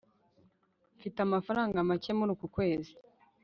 [0.97, 2.91] mfite amafaranga make muri uku kwezi